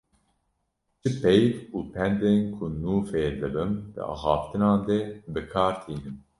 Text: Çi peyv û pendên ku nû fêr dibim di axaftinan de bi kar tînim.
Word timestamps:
Çi 1.01 1.09
peyv 1.21 1.51
û 1.75 1.77
pendên 1.93 2.41
ku 2.55 2.65
nû 2.81 2.95
fêr 3.09 3.31
dibim 3.41 3.71
di 3.93 4.01
axaftinan 4.13 4.79
de 4.87 4.99
bi 5.33 5.41
kar 5.53 5.73
tînim. 5.81 6.17